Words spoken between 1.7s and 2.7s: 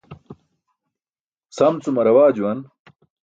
cum arawaa juwan.